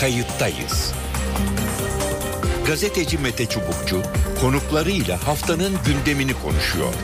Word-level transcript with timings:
kayıttayız. 0.00 0.92
Gazeteci 2.66 3.18
Mete 3.18 3.46
Çubukçu 3.46 4.02
konuklarıyla 4.40 5.28
haftanın 5.28 5.72
gündemini 5.86 6.32
konuşuyor. 6.32 6.94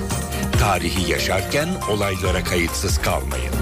Tarihi 0.61 1.13
yaşarken 1.13 1.69
olaylara 1.91 2.45
kayıtsız 2.45 2.99
kalmayın. 2.99 3.53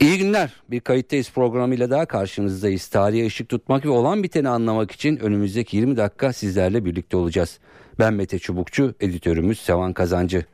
İyi 0.00 0.18
günler. 0.18 0.50
Bir 0.70 0.80
kayıttayız 0.80 1.30
programıyla 1.30 1.90
daha 1.90 2.06
karşınızdayız. 2.06 2.86
Tarihe 2.86 3.26
ışık 3.26 3.48
tutmak 3.48 3.84
ve 3.84 3.90
olan 3.90 4.22
biteni 4.22 4.48
anlamak 4.48 4.90
için 4.90 5.16
önümüzdeki 5.16 5.76
20 5.76 5.96
dakika 5.96 6.32
sizlerle 6.32 6.84
birlikte 6.84 7.16
olacağız. 7.16 7.58
Ben 7.98 8.14
Mete 8.14 8.38
Çubukçu, 8.38 8.94
editörümüz 9.00 9.60
Sevan 9.60 9.92
Kazancı. 9.92 10.44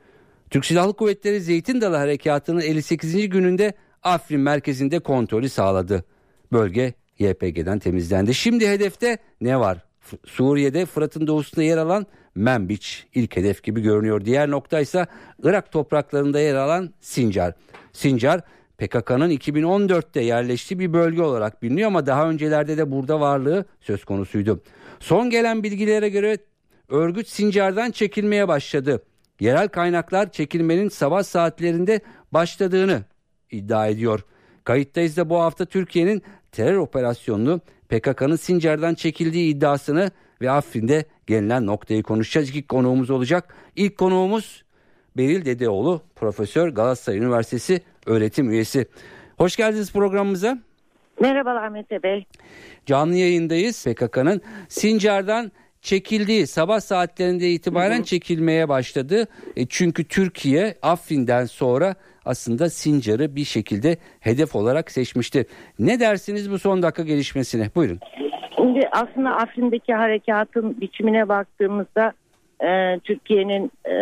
Türk 0.51 0.65
Silahlı 0.65 0.93
Kuvvetleri 0.93 1.41
Zeytin 1.41 1.81
Dalı 1.81 1.95
Harekatı'nın 1.95 2.61
58. 2.61 3.29
gününde 3.29 3.73
Afrin 4.03 4.39
merkezinde 4.39 4.99
kontrolü 4.99 5.49
sağladı. 5.49 6.05
Bölge 6.51 6.93
YPG'den 7.19 7.79
temizlendi. 7.79 8.33
Şimdi 8.33 8.67
hedefte 8.69 9.17
ne 9.41 9.59
var? 9.59 9.77
Suriye'de 10.25 10.85
Fırat'ın 10.85 11.27
doğusunda 11.27 11.63
yer 11.63 11.77
alan 11.77 12.05
Menbiç 12.35 13.07
ilk 13.15 13.35
hedef 13.37 13.63
gibi 13.63 13.81
görünüyor. 13.81 14.25
Diğer 14.25 14.51
nokta 14.51 14.79
ise 14.79 15.07
Irak 15.43 15.71
topraklarında 15.71 16.39
yer 16.39 16.55
alan 16.55 16.93
Sincar. 17.01 17.53
Sincar 17.93 18.41
PKK'nın 18.77 19.29
2014'te 19.29 20.21
yerleştiği 20.21 20.79
bir 20.79 20.93
bölge 20.93 21.21
olarak 21.21 21.63
biliniyor 21.63 21.87
ama 21.87 22.05
daha 22.05 22.29
öncelerde 22.29 22.77
de 22.77 22.91
burada 22.91 23.19
varlığı 23.19 23.65
söz 23.81 24.05
konusuydu. 24.05 24.61
Son 24.99 25.29
gelen 25.29 25.63
bilgilere 25.63 26.09
göre 26.09 26.37
örgüt 26.89 27.27
Sincar'dan 27.27 27.91
çekilmeye 27.91 28.47
başladı. 28.47 29.03
Yerel 29.41 29.67
kaynaklar 29.67 30.31
çekilmenin 30.31 30.89
sabah 30.89 31.23
saatlerinde 31.23 31.99
başladığını 32.31 33.03
iddia 33.51 33.87
ediyor. 33.87 34.25
Kayıttayız 34.63 35.17
da 35.17 35.29
bu 35.29 35.39
hafta 35.39 35.65
Türkiye'nin 35.65 36.23
terör 36.51 36.77
operasyonunu 36.77 37.61
PKK'nın 37.89 38.35
Sincar'dan 38.35 38.93
çekildiği 38.93 39.55
iddiasını 39.55 40.11
ve 40.41 40.51
Afrin'de 40.51 41.05
gelinen 41.27 41.65
noktayı 41.65 42.03
konuşacağız. 42.03 42.55
İlk 42.55 42.69
konuğumuz 42.69 43.09
olacak. 43.09 43.55
İlk 43.75 43.97
konuğumuz 43.97 44.63
Beril 45.17 45.45
Dedeoğlu, 45.45 46.01
Profesör 46.15 46.69
Galatasaray 46.69 47.19
Üniversitesi 47.19 47.81
öğretim 48.05 48.51
üyesi. 48.51 48.85
Hoş 49.37 49.55
geldiniz 49.55 49.93
programımıza. 49.93 50.57
Merhabalar 51.19 51.69
Mete 51.69 52.03
Bey. 52.03 52.25
Canlı 52.85 53.15
yayındayız. 53.15 53.85
PKK'nın 53.85 54.41
Sincar'dan 54.69 55.51
çekildiği 55.81 56.47
sabah 56.47 56.79
saatlerinde 56.79 57.49
itibaren 57.49 58.01
çekilmeye 58.01 58.69
başladı. 58.69 59.27
E, 59.55 59.65
çünkü 59.65 60.03
Türkiye 60.03 60.75
Afrin'den 60.81 61.45
sonra 61.45 61.95
aslında 62.25 62.69
Sincar'ı 62.69 63.35
bir 63.35 63.43
şekilde 63.43 63.97
hedef 64.19 64.55
olarak 64.55 64.91
seçmişti. 64.91 65.45
Ne 65.79 65.99
dersiniz 65.99 66.51
bu 66.51 66.59
son 66.59 66.81
dakika 66.81 67.03
gelişmesine? 67.03 67.69
Buyurun. 67.75 67.99
Şimdi 68.55 68.89
aslında 68.91 69.29
Afrin'deki 69.29 69.93
harekatın 69.93 70.81
biçimine 70.81 71.29
baktığımızda 71.29 72.13
e, 72.63 72.99
Türkiye'nin 72.99 73.71
e, 73.85 73.93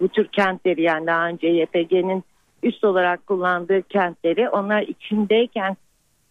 bu 0.00 0.08
tür 0.08 0.26
kentleri 0.28 0.82
yani 0.82 1.06
daha 1.06 1.28
önce 1.28 1.46
YPG'nin 1.48 2.24
üst 2.62 2.84
olarak 2.84 3.26
kullandığı 3.26 3.82
kentleri 3.82 4.48
onlar 4.48 4.82
içindeyken 4.82 5.76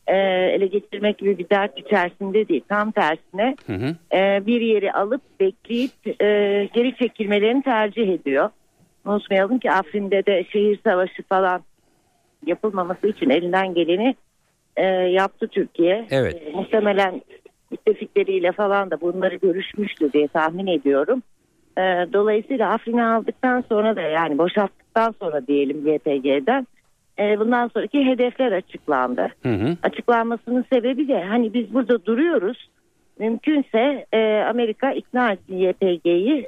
e, 0.07 0.15
ele 0.55 0.65
geçirmek 0.65 1.17
gibi 1.17 1.37
bir 1.37 1.49
dert 1.49 1.77
içerisinde 1.77 2.47
değil. 2.47 2.63
Tam 2.69 2.91
tersine 2.91 3.55
Hı 3.67 3.73
hı. 3.73 3.95
e, 4.17 4.45
bir 4.45 4.61
yeri 4.61 4.93
alıp 4.93 5.21
bekleyip 5.39 6.21
e, 6.21 6.25
geri 6.73 6.95
çekilmelerini 6.95 7.63
tercih 7.63 8.09
ediyor. 8.09 8.49
Unutmayalım 9.05 9.59
ki 9.59 9.71
Afrin'de 9.71 10.25
de 10.25 10.45
şehir 10.51 10.79
savaşı 10.83 11.23
falan 11.23 11.63
yapılmaması 12.45 13.07
için 13.07 13.29
elinden 13.29 13.73
geleni 13.73 14.15
e, 14.75 14.85
yaptı 14.85 15.47
Türkiye. 15.47 16.05
Evet. 16.11 16.41
E, 16.45 16.51
muhtemelen 16.51 17.21
müttefikleriyle 17.71 18.51
falan 18.51 18.91
da 18.91 19.01
bunları 19.01 19.35
görüşmüştü 19.35 20.13
diye 20.13 20.27
tahmin 20.27 20.67
ediyorum. 20.67 21.23
E, 21.77 21.81
dolayısıyla 22.13 22.69
Afrin'i 22.69 23.03
aldıktan 23.03 23.63
sonra 23.69 23.95
da 23.95 24.01
yani 24.01 24.37
boşalttıktan 24.37 25.15
sonra 25.19 25.47
diyelim 25.47 25.87
YPG'den 25.87 26.67
e, 27.19 27.39
bundan 27.39 27.67
sonraki 27.67 28.05
hedefler 28.05 28.51
açıklandı. 28.51 29.27
Hı 29.43 29.49
hı. 29.49 29.77
Açıklanmasının 29.83 30.65
sebebi 30.73 31.07
de 31.07 31.23
hani 31.23 31.53
biz 31.53 31.73
burada 31.73 32.05
duruyoruz. 32.05 32.69
Mümkünse 33.19 34.05
e, 34.13 34.45
Amerika 34.49 34.91
ikna 34.91 35.31
etsin 35.31 35.57
YPG'yi 35.57 36.47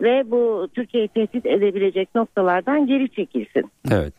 ve 0.00 0.30
bu 0.30 0.68
Türkiye'yi 0.74 1.08
tehdit 1.08 1.46
edebilecek 1.46 2.14
noktalardan 2.14 2.86
geri 2.86 3.08
çekilsin. 3.08 3.70
Evet. 3.92 4.12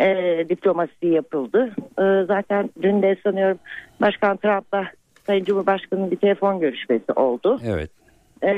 E, 0.00 0.08
diplomasi 0.48 1.06
yapıldı. 1.06 1.70
E, 1.98 2.24
zaten 2.26 2.70
dün 2.82 3.02
de 3.02 3.16
sanıyorum 3.22 3.58
Başkan 4.00 4.36
Trump'la 4.36 4.84
Sayın 5.26 5.44
Cumhurbaşkanı'nın 5.44 6.10
bir 6.10 6.16
telefon 6.16 6.60
görüşmesi 6.60 7.12
oldu. 7.12 7.60
Evet. 7.66 7.90
E, 8.42 8.52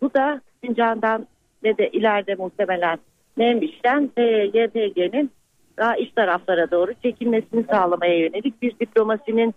bu 0.00 0.14
da 0.14 0.40
Sincan'dan 0.64 1.26
ve 1.64 1.78
de 1.78 1.88
ileride 1.88 2.34
muhtemelen 2.34 2.98
Menbiş'ten 3.36 4.10
e, 4.16 4.22
YPG'nin 4.22 5.30
daha 5.78 5.96
iç 5.96 6.12
taraflara 6.16 6.70
doğru 6.70 6.92
çekilmesini 7.02 7.64
sağlamaya 7.70 8.18
yönelik 8.18 8.62
bir 8.62 8.78
diplomasinin 8.80 9.54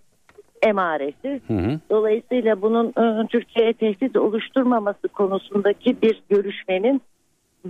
emaresi. 0.61 1.41
Hı 1.47 1.53
hı. 1.53 1.79
Dolayısıyla 1.89 2.61
bunun 2.61 2.87
e, 2.87 3.27
Türkiye'ye 3.27 3.73
tehdit 3.73 4.17
oluşturmaması 4.17 5.07
konusundaki 5.07 6.01
bir 6.01 6.23
görüşmenin 6.29 7.01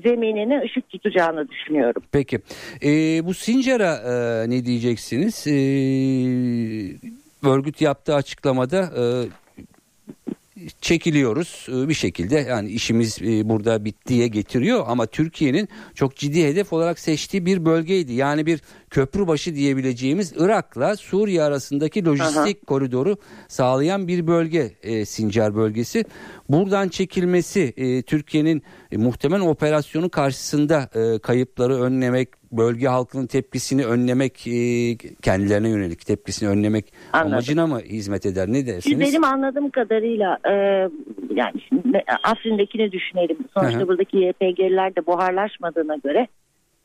zeminine 0.03 0.61
ışık 0.65 0.89
tutacağını 0.89 1.49
düşünüyorum. 1.49 2.03
Peki. 2.11 2.39
Ee, 2.83 3.25
bu 3.25 3.33
Sincar'a 3.33 3.95
e, 3.95 4.49
ne 4.49 4.65
diyeceksiniz? 4.65 5.47
Ee, 5.47 5.51
örgüt 7.49 7.81
yaptığı 7.81 8.15
açıklamada 8.15 8.79
e, 8.79 9.03
çekiliyoruz 10.81 11.65
Ee, 11.69 11.89
bir 11.89 11.93
şekilde 11.93 12.35
yani 12.35 12.69
işimiz 12.69 13.21
e, 13.21 13.49
burada 13.49 13.85
bittiye 13.85 14.27
getiriyor 14.27 14.85
ama 14.87 15.05
Türkiye'nin 15.05 15.69
çok 15.95 16.15
ciddi 16.15 16.43
hedef 16.43 16.73
olarak 16.73 16.99
seçtiği 16.99 17.45
bir 17.45 17.65
bölgeydi. 17.65 18.13
Yani 18.13 18.45
bir 18.45 18.61
köprü 18.95 19.27
başı 19.27 19.55
diyebileceğimiz 19.55 20.33
Irak'la 20.39 20.95
Suriye 20.95 21.43
arasındaki 21.43 22.05
lojistik 22.05 22.67
koridoru 22.67 23.17
sağlayan 23.47 24.07
bir 24.07 24.27
bölge 24.27 24.71
e, 24.83 25.05
Sincar 25.05 25.55
bölgesi. 25.55 26.03
Buradan 26.49 26.89
çekilmesi 26.89 27.73
e, 27.77 28.01
Türkiye'nin 28.01 28.63
e, 28.91 28.97
muhtemel 28.97 29.41
operasyonu 29.41 30.09
karşısında 30.09 30.89
e, 30.95 31.19
kayıpları 31.19 31.73
önlemek, 31.73 32.29
bölge 32.51 32.87
halkının 32.87 33.27
tepkisini 33.27 33.85
önlemek, 33.85 34.47
e, 34.47 34.97
kendilerine 35.21 35.69
yönelik 35.69 36.05
tepkisini 36.05 36.49
önlemek 36.49 36.93
Anladım. 37.13 37.33
amacına 37.33 37.67
mı 37.67 37.79
hizmet 37.79 38.25
eder? 38.25 38.47
Ne 38.47 38.67
dersiniz? 38.67 38.99
benim 38.99 39.23
anladığım 39.23 39.69
kadarıyla 39.69 40.37
e, 40.45 40.53
yani 41.35 41.61
şimdi 41.69 42.03
Afrin'dekini 42.23 42.91
düşünelim. 42.91 43.37
Sonuçta 43.53 43.79
hı. 43.79 43.87
buradaki 43.87 44.17
YPG'liler 44.17 44.95
de 44.95 45.05
buharlaşmadığına 45.05 45.95
göre 45.95 46.27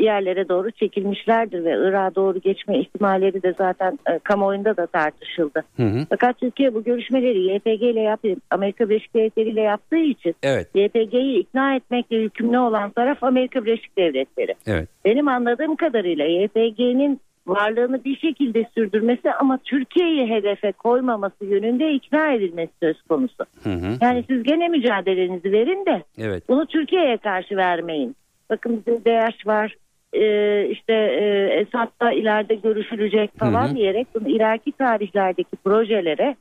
yerlere 0.01 0.49
doğru 0.49 0.71
çekilmişlerdir 0.71 1.65
ve 1.65 1.71
Irak'a 1.89 2.15
doğru 2.15 2.39
geçme 2.41 2.79
ihtimalleri 2.79 3.43
de 3.43 3.55
zaten 3.59 3.99
e, 4.11 4.19
kamuoyunda 4.19 4.77
da 4.77 4.87
tartışıldı. 4.87 5.63
Hı 5.77 5.83
hı. 5.83 6.07
Fakat 6.11 6.39
Türkiye 6.41 6.75
bu 6.75 6.85
görüşmeleri 6.85 7.39
YPG 7.55 7.83
ile 7.83 8.01
yaptı, 8.01 8.29
Amerika 8.51 8.89
Birleşik 8.91 9.15
Devletleri 9.15 9.49
ile 9.49 9.61
yaptığı 9.61 9.97
için 9.97 10.35
Evet, 10.43 10.69
YPG'yi 10.75 11.39
ikna 11.39 11.75
etmekle 11.77 12.17
yükümlü 12.17 12.59
olan 12.59 12.91
taraf 12.91 13.23
Amerika 13.25 13.65
Birleşik 13.65 13.97
Devletleri. 13.99 14.55
evet. 14.67 14.89
Benim 15.05 15.29
anladığım 15.29 15.77
kadarıyla 15.77 16.25
YPG'nin 16.25 17.21
varlığını 17.47 18.05
bir 18.05 18.17
şekilde 18.17 18.67
sürdürmesi 18.75 19.33
ama 19.33 19.59
Türkiye'yi 19.65 20.27
hedefe 20.31 20.73
koymaması 20.73 21.45
yönünde 21.45 21.93
ikna 21.93 22.33
edilmesi 22.33 22.73
söz 22.83 23.03
konusu. 23.03 23.45
Hı 23.63 23.71
hı. 23.71 23.87
Yani 24.01 24.25
siz 24.31 24.43
gene 24.43 24.69
mücadelenizi 24.69 25.53
verin 25.53 25.87
de 25.87 26.03
Evet. 26.19 26.45
bunu 26.49 26.67
Türkiye'ye 26.67 27.17
karşı 27.17 27.57
vermeyin. 27.57 28.17
Bakın 28.51 28.77
bizde 28.87 29.05
DH 29.05 29.47
var, 29.47 29.75
e, 30.13 30.67
işte 30.71 30.93
e, 30.93 31.47
Esad'la 31.61 32.13
ileride 32.13 32.55
görüşülecek 32.55 33.39
falan 33.39 33.69
Hı 33.69 33.71
hı. 33.71 33.75
diyerek 33.75 34.09
bunu 34.15 34.29
ileriki 34.29 34.73
tarihlerdeki 34.73 35.57
projelere 35.65 36.37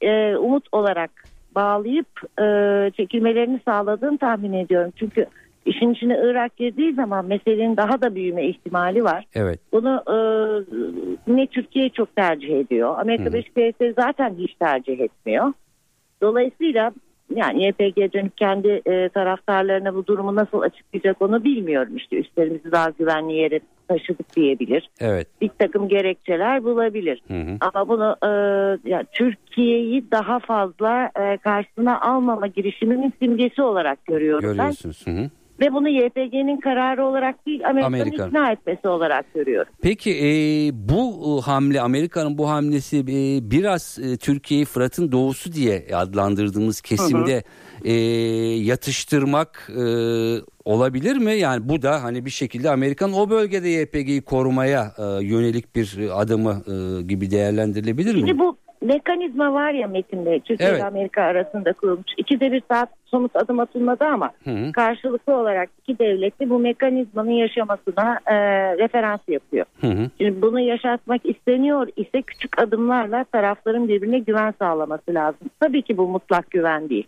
e, 0.00 0.36
umut 0.36 0.68
olarak 0.72 1.10
bağlayıp 1.54 2.40
e, 2.40 2.46
çekilmelerini 2.96 3.60
sağladığını 3.64 4.18
tahmin 4.18 4.52
ediyorum. 4.52 4.92
Çünkü 4.96 5.26
işin 5.66 5.90
içine 5.90 6.20
Irak 6.24 6.56
girdiği 6.56 6.94
zaman 6.94 7.24
meselenin 7.24 7.76
daha 7.76 8.00
da 8.00 8.14
büyüme 8.14 8.46
ihtimali 8.46 9.04
var. 9.04 9.24
Evet. 9.34 9.60
Bunu 9.72 10.02
e, 10.06 10.16
ne 11.26 11.46
Türkiye 11.46 11.88
çok 11.88 12.16
tercih 12.16 12.60
ediyor. 12.60 12.98
Amerika. 12.98 13.26
Birleşik 13.26 13.56
Devletleri 13.56 13.94
zaten 13.98 14.34
hiç 14.38 14.54
tercih 14.54 15.00
etmiyor. 15.00 15.52
Dolayısıyla 16.22 16.92
yani 17.34 17.66
YPG 17.66 18.12
dönüp 18.14 18.36
kendi 18.36 18.82
e, 18.86 19.08
taraftarlarına 19.08 19.94
bu 19.94 20.06
durumu 20.06 20.34
nasıl 20.34 20.60
açıklayacak 20.60 21.22
onu 21.22 21.44
bilmiyorum. 21.44 21.96
İşte 21.96 22.16
üstlerimizi 22.16 22.72
daha 22.72 22.90
güvenli 22.90 23.32
yere 23.32 23.60
taşıdık 23.88 24.36
diyebilir. 24.36 24.90
Evet. 25.00 25.28
Bir 25.40 25.50
takım 25.58 25.88
gerekçeler 25.88 26.64
bulabilir. 26.64 27.22
Hı 27.28 27.34
hı. 27.34 27.56
Ama 27.60 27.88
bunu 27.88 28.16
e, 28.22 28.28
ya 28.90 29.04
Türkiye'yi 29.12 30.10
daha 30.10 30.38
fazla 30.38 31.10
e, 31.20 31.36
karşısına 31.36 32.00
almama 32.00 32.46
girişiminin 32.46 33.12
simgesi 33.18 33.62
olarak 33.62 34.06
görüyorum 34.06 34.48
ben. 34.48 34.56
Görüyorsunuz. 34.56 35.06
Hı 35.06 35.10
hı. 35.10 35.30
Ve 35.60 35.72
bunu 35.72 35.88
YPG'nin 35.88 36.60
kararı 36.60 37.04
olarak 37.04 37.46
değil 37.46 37.68
Amerika'nın 37.68 37.92
Amerika. 38.00 38.26
ikna 38.26 38.52
etmesi 38.52 38.88
olarak 38.88 39.34
görüyorum. 39.34 39.72
Peki 39.82 40.10
e, 40.10 40.28
bu 40.74 41.38
e, 41.38 41.44
hamle 41.44 41.80
Amerika'nın 41.80 42.38
bu 42.38 42.50
hamlesi 42.50 42.98
e, 42.98 43.50
biraz 43.50 43.98
e, 44.02 44.16
Türkiye'yi 44.16 44.64
Fırat'ın 44.64 45.12
doğusu 45.12 45.52
diye 45.52 45.86
adlandırdığımız 45.94 46.80
kesimde 46.80 47.42
e, 47.84 47.92
yatıştırmak 48.64 49.70
e, 49.76 49.84
olabilir 50.64 51.16
mi? 51.16 51.32
Yani 51.32 51.68
bu 51.68 51.82
da 51.82 52.02
hani 52.02 52.24
bir 52.24 52.30
şekilde 52.30 52.70
Amerika'nın 52.70 53.12
o 53.12 53.30
bölgede 53.30 53.68
YPG'yi 53.68 54.22
korumaya 54.22 54.92
e, 54.98 55.24
yönelik 55.24 55.76
bir 55.76 55.98
adımı 56.20 56.62
e, 56.66 57.02
gibi 57.02 57.30
değerlendirilebilir 57.30 58.14
mi? 58.14 58.20
Şimdi 58.20 58.38
bu 58.38 58.56
mekanizma 58.82 59.52
var 59.52 59.70
ya 59.70 59.88
Metin 59.88 60.26
Bey, 60.26 60.40
Türkiye 60.40 60.68
Evet. 60.68 60.84
Amerika 60.84 61.22
arasında 61.22 61.72
kurulmuş. 61.72 62.12
İkide 62.16 62.52
bir 62.52 62.62
saat 62.70 62.88
somut 63.06 63.36
adım 63.36 63.60
atılmadı 63.60 64.04
ama 64.04 64.30
Hı 64.44 64.72
karşılıklı 64.72 65.34
olarak 65.34 65.68
iki 65.82 65.98
devletli 65.98 66.50
bu 66.50 66.58
mekanizmanın 66.58 67.30
yaşamasına 67.30 68.18
e, 68.26 68.34
referans 68.78 69.20
yapıyor. 69.28 69.66
Hı 69.80 69.86
hı. 69.86 70.10
Şimdi 70.18 70.42
bunu 70.42 70.60
yaşatmak 70.60 71.26
isteniyor 71.26 71.88
ise 71.96 72.22
küçük 72.22 72.62
adımlarla 72.62 73.24
tarafların 73.24 73.88
birbirine 73.88 74.18
güven 74.18 74.54
sağlaması 74.58 75.14
lazım. 75.14 75.50
Tabii 75.60 75.82
ki 75.82 75.96
bu 75.96 76.08
mutlak 76.08 76.50
güven 76.50 76.88
değil. 76.88 77.06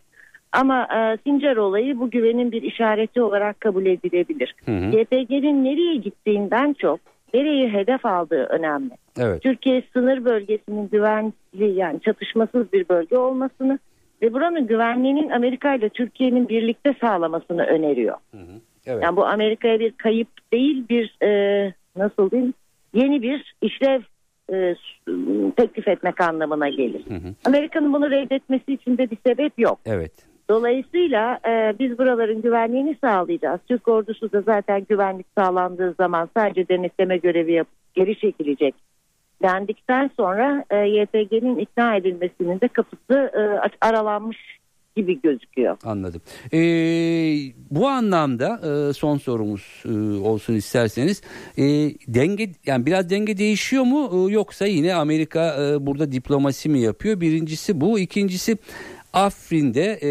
Ama 0.53 0.89
e, 0.97 1.19
Sincar 1.25 1.57
olayı 1.57 1.99
bu 1.99 2.11
güvenin 2.11 2.53
bir 2.53 2.63
işareti 2.63 3.23
olarak 3.23 3.61
kabul 3.61 3.87
edilebilir. 3.87 4.55
YPG'nin 4.69 5.65
nereye 5.65 5.97
gittiğinden 5.97 6.73
çok 6.73 7.01
nereyi 7.35 7.69
hedef 7.69 8.07
aldığı 8.07 8.45
önemli. 8.45 8.91
Evet. 9.19 9.43
Türkiye 9.43 9.83
sınır 9.93 10.25
bölgesinin 10.25 10.89
güvenli 10.89 11.33
yani 11.75 12.01
çatışmasız 12.01 12.73
bir 12.73 12.89
bölge 12.89 13.19
olmasını 13.19 13.79
ve 14.23 14.33
buranın 14.33 14.67
güvenliğinin 14.67 15.31
Amerika 15.31 15.75
ile 15.75 15.89
Türkiye'nin 15.89 16.49
birlikte 16.49 16.95
sağlamasını 17.01 17.63
öneriyor. 17.63 18.17
Evet. 18.87 19.03
Yani 19.03 19.17
bu 19.17 19.27
Amerika'ya 19.27 19.81
bir 19.81 19.93
kayıp 19.93 20.29
değil 20.53 20.89
bir 20.89 21.17
e, 21.23 21.73
nasıl 21.97 22.31
diyeyim 22.31 22.55
yeni 22.95 23.23
bir 23.23 23.55
işlev 23.63 24.01
e, 24.53 24.75
teklif 25.57 25.89
etmek 25.89 26.21
anlamına 26.21 26.69
gelir. 26.69 27.07
Hı 27.09 27.15
hı. 27.15 27.35
Amerika'nın 27.45 27.93
bunu 27.93 28.11
reddetmesi 28.11 28.73
için 28.73 28.99
de 28.99 29.11
bir 29.11 29.19
sebep 29.27 29.59
yok. 29.59 29.79
Evet. 29.87 30.13
Dolayısıyla 30.53 31.39
e, 31.49 31.79
biz 31.79 31.99
buraların 31.99 32.43
güvenliğini 32.43 32.97
sağlayacağız. 33.01 33.61
Türk 33.69 33.89
ordusu 33.89 34.33
da 34.33 34.41
zaten 34.41 34.87
güvenlik 34.89 35.27
sağlandığı 35.39 35.95
zaman 35.99 36.29
sadece 36.37 36.69
denetleme 36.69 37.17
görevi 37.17 37.53
yapıp 37.53 37.95
geri 37.95 38.19
çekilecek 38.19 38.75
dendikten 39.43 40.11
sonra 40.17 40.65
e, 40.71 40.77
YPG'nin 40.77 41.59
ikna 41.59 41.97
edilmesinin 41.97 42.61
de 42.61 42.69
kapısı 42.69 43.13
e, 43.13 43.41
aralanmış 43.81 44.39
gibi 44.97 45.21
gözüküyor. 45.23 45.77
Anladım. 45.85 46.21
Ee, 46.53 46.59
bu 47.71 47.89
anlamda 47.89 48.61
e, 48.65 48.93
son 48.93 49.19
sorumuz 49.19 49.83
e, 49.85 49.91
olsun 50.29 50.55
isterseniz 50.55 51.23
e, 51.59 51.63
denge 52.09 52.51
yani 52.67 52.87
biraz 52.87 53.11
denge 53.11 53.39
değişiyor 53.39 53.85
mu 53.85 54.29
E, 54.29 54.33
yoksa 54.33 54.67
yine 54.67 54.95
Amerika 54.95 55.57
e, 55.63 55.87
burada 55.87 56.13
diplomasi 56.13 56.69
mi 56.69 56.81
yapıyor? 56.81 57.21
Birincisi 57.21 57.81
bu, 57.81 57.99
ikincisi 57.99 58.57
Afrin'de 59.13 59.99
e, 60.03 60.11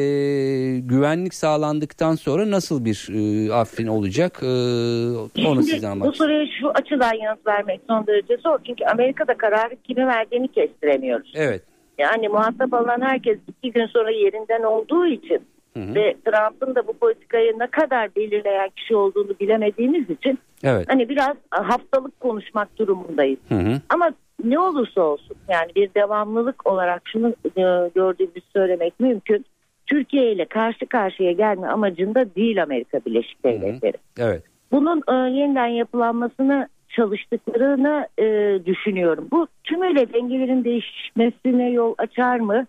güvenlik 0.80 1.34
sağlandıktan 1.34 2.16
sonra 2.16 2.52
nasıl 2.52 2.86
bir 2.86 3.08
e, 3.10 3.54
Afrin 3.54 3.88
olacak? 3.88 4.40
E, 4.44 4.48
onu 4.48 5.30
Şimdi 5.36 5.64
sizden 5.64 6.00
bu 6.00 6.14
soruya 6.14 6.46
şu 6.60 6.70
açıdan 6.70 7.14
yanıt 7.14 7.48
vermek 7.48 7.82
son 7.88 8.08
derece 8.08 8.38
zor. 8.38 8.60
Çünkü 8.68 8.86
Amerika'da 8.86 9.38
kararı 9.38 9.76
kime 9.84 10.08
verdiğini 10.08 10.48
kestiremiyoruz. 10.48 11.34
Evet. 11.36 11.64
Yani 11.98 12.30
muhatap 12.30 12.74
alınan 12.74 13.02
herkes 13.02 13.40
iki 13.48 13.72
gün 13.72 13.86
sonra 13.86 14.12
yerinden 14.12 14.64
olduğu 14.64 15.08
için 15.08 15.40
Hı 15.78 15.80
hı. 15.80 15.96
ve 15.96 16.16
Trump'ın 16.26 16.76
da 16.76 16.88
bu 16.88 16.94
politikayı 16.94 17.60
ne 17.60 17.68
kadar 17.68 18.16
belirleyen 18.16 18.70
kişi 18.70 18.96
olduğunu 18.96 19.40
bilemediğimiz 19.40 20.10
için 20.10 20.40
Evet. 20.64 20.86
hani 20.90 21.10
biraz 21.10 21.38
haftalık 21.50 22.20
konuşmak 22.20 22.78
durumundayız. 22.78 23.40
Hı 23.50 23.56
hı. 23.56 23.82
Ama 23.90 24.12
ne 24.44 24.60
olursa 24.60 25.02
olsun 25.02 25.38
yani 25.50 25.72
bir 25.76 25.94
devamlılık 25.94 26.68
olarak 26.68 27.02
şunu 27.06 27.30
e, 27.30 27.90
gördüğümüz 27.96 28.44
söylemek 28.54 29.00
mümkün. 29.00 29.46
Türkiye 29.86 30.32
ile 30.32 30.46
karşı 30.46 30.86
karşıya 30.86 31.32
gelme 31.32 31.68
amacında 31.68 32.36
değil 32.36 32.64
Amerika 32.64 33.00
Birleşik 33.06 33.44
Devletleri. 33.44 33.98
Evet. 34.20 34.44
Bunun 34.72 35.04
e, 35.08 35.14
yeniden 35.14 35.68
yapılanmasını 35.68 36.68
çalıştıklarını 36.90 38.08
e, 38.20 38.26
düşünüyorum. 38.66 39.28
Bu 39.32 39.48
tümüyle 39.64 40.14
dengelerin 40.14 40.64
değişmesine 40.64 41.70
yol 41.70 41.96
açar 41.98 42.40
mı? 42.40 42.68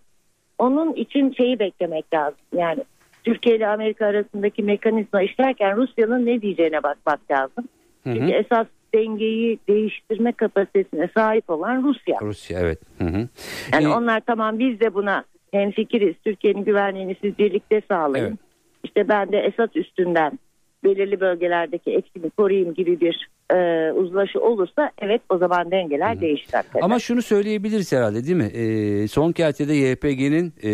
Onun 0.57 0.93
için 0.93 1.31
şeyi 1.31 1.59
beklemek 1.59 2.13
lazım. 2.13 2.39
Yani 2.55 2.83
Türkiye 3.23 3.55
ile 3.55 3.67
Amerika 3.67 4.05
arasındaki 4.05 4.63
mekanizma 4.63 5.21
işlerken 5.21 5.77
Rusya'nın 5.77 6.25
ne 6.25 6.41
diyeceğine 6.41 6.83
bakmak 6.83 7.31
lazım. 7.31 7.63
Hı 8.03 8.09
hı. 8.09 8.13
Çünkü 8.13 8.33
esas 8.33 8.67
dengeyi 8.95 9.59
değiştirme 9.67 10.31
kapasitesine 10.31 11.09
sahip 11.15 11.49
olan 11.49 11.83
Rusya. 11.83 12.17
Rusya 12.21 12.59
evet. 12.59 12.79
Hı 12.97 13.03
hı. 13.05 13.27
Yani 13.73 13.85
Ee, 13.85 13.87
onlar 13.87 14.21
tamam 14.27 14.59
biz 14.59 14.79
de 14.79 14.93
buna 14.93 15.23
hemfikiriz. 15.51 16.15
Türkiye'nin 16.25 16.63
güvenliğini 16.65 17.15
siz 17.21 17.37
birlikte 17.37 17.81
sağlayın. 17.87 18.25
Evet. 18.25 18.37
İşte 18.83 19.07
ben 19.07 19.31
de 19.31 19.37
Esad 19.39 19.75
üstünden 19.75 20.39
belirli 20.83 21.19
bölgelerdeki 21.19 21.91
eksimi 21.91 22.29
koruyayım 22.29 22.73
gibi 22.73 22.99
bir 23.01 23.29
e, 23.55 23.91
uzlaşı 23.91 24.39
olursa 24.41 24.91
evet 25.01 25.21
o 25.29 25.37
zaman 25.37 25.71
dengeler 25.71 26.21
değişir 26.21 26.49
hakikaten. 26.53 26.81
Ama 26.85 26.99
şunu 26.99 27.21
söyleyebiliriz 27.21 27.91
herhalde 27.91 28.23
değil 28.23 28.35
mi? 28.37 28.51
Ee, 28.53 29.07
son 29.07 29.31
kertede 29.31 29.73
YPG'nin 29.73 30.53
e, 30.63 30.71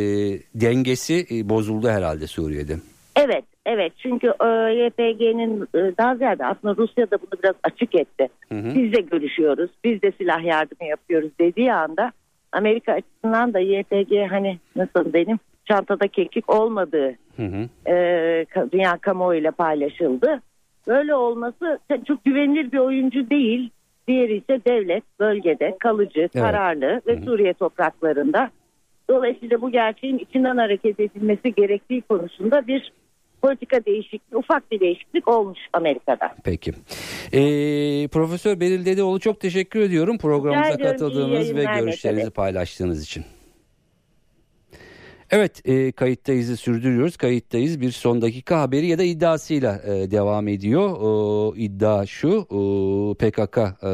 dengesi 0.55 1.25
e, 1.31 1.49
bozuldu 1.49 1.89
herhalde 1.89 2.27
Suriye'de. 2.27 2.73
Evet 3.25 3.45
evet 3.65 3.93
çünkü 3.97 4.27
e, 4.27 4.47
YPG'nin 4.73 5.61
e, 5.75 5.97
daha 5.97 6.15
ziyade 6.15 6.45
aslında 6.45 6.75
Rusya 6.77 7.11
da 7.11 7.17
bunu 7.21 7.39
biraz 7.43 7.55
açık 7.63 7.95
etti. 7.95 8.29
Hı 8.49 8.55
hı. 8.55 8.75
Biz 8.75 8.93
de 8.93 9.01
görüşüyoruz 9.01 9.71
biz 9.83 10.01
de 10.01 10.11
silah 10.11 10.43
yardımı 10.43 10.89
yapıyoruz 10.89 11.31
dediği 11.39 11.73
anda 11.73 12.11
Amerika 12.51 12.93
açısından 12.93 13.53
da 13.53 13.59
YPG 13.59 14.31
hani 14.31 14.59
nasıl 14.75 15.13
benim 15.13 15.39
çantada 15.65 16.07
kekik 16.07 16.49
olmadığı 16.53 17.15
Hı 17.37 17.43
hı. 17.43 17.91
e, 17.91 18.45
dünya 18.71 18.97
kamuoyuyla 18.97 19.51
paylaşıldı. 19.51 20.41
Böyle 20.87 21.15
olması 21.15 21.79
çok 22.07 22.25
güvenilir 22.25 22.71
bir 22.71 22.77
oyuncu 22.77 23.29
değil. 23.29 23.69
Diğeri 24.07 24.37
ise 24.37 24.59
devlet 24.67 25.03
bölgede 25.19 25.77
kalıcı, 25.79 26.29
kararlı 26.33 27.01
ve 27.07 27.21
Suriye 27.21 27.53
topraklarında. 27.53 28.49
Dolayısıyla 29.09 29.61
bu 29.61 29.71
gerçeğin 29.71 30.17
içinden 30.17 30.57
hareket 30.57 30.99
edilmesi 30.99 31.53
gerektiği 31.53 32.01
konusunda 32.01 32.67
bir 32.67 32.91
politika 33.41 33.85
değişikliği, 33.85 34.37
ufak 34.37 34.71
bir 34.71 34.79
değişiklik 34.79 35.27
olmuş 35.27 35.59
Amerika'da. 35.73 36.35
Peki. 36.43 36.71
Ee, 37.33 38.07
Profesör 38.07 38.59
Beril 38.59 38.85
Dedeoğlu 38.85 39.19
çok 39.19 39.39
teşekkür 39.39 39.79
ediyorum 39.79 40.17
programımıza 40.17 40.73
ediyorum. 40.73 40.91
Katıldığınız 40.91 41.55
ve 41.55 41.63
görüşlerinizi 41.63 42.23
Mete 42.23 42.29
paylaştığınız 42.29 43.03
için. 43.03 43.25
Evet 45.31 45.61
e, 45.65 45.91
kayıttayızı 45.91 46.57
sürdürüyoruz. 46.57 47.17
Kayıttayız 47.17 47.81
bir 47.81 47.91
son 47.91 48.21
dakika 48.21 48.61
haberi 48.61 48.87
ya 48.87 48.97
da 48.97 49.03
iddiasıyla 49.03 49.81
e, 49.85 50.11
devam 50.11 50.47
ediyor. 50.47 50.89
O, 51.01 51.53
iddia 51.55 52.05
şu 52.05 52.47
o, 52.49 53.13
PKK 53.13 53.57
e, 53.57 53.87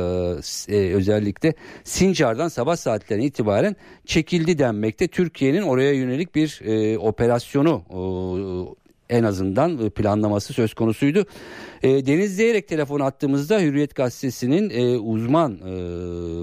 e, 0.78 0.94
özellikle 0.94 1.54
Sincar'dan 1.84 2.48
sabah 2.48 2.75
saatlerine 2.75 3.25
itibaren 3.25 3.75
çekildi 4.06 4.58
denmekte. 4.58 5.08
Türkiye'nin 5.08 5.62
oraya 5.62 5.94
yönelik 5.94 6.36
bir 6.36 6.62
e, 6.66 6.98
operasyonu 6.98 7.84
o, 7.90 8.75
en 9.10 9.24
azından 9.24 9.90
planlaması 9.90 10.54
söz 10.54 10.74
konusuydu. 10.74 11.26
E, 11.84 12.06
Deniz 12.06 12.36
Zeyrek 12.36 12.68
telefon 12.68 13.00
attığımızda 13.00 13.60
Hürriyet 13.60 13.96
Gazetesi'nin 13.96 14.70
e, 14.70 14.98
uzman 14.98 15.52
e, 15.52 15.72